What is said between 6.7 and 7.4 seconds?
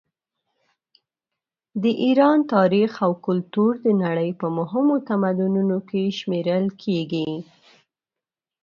کیږي.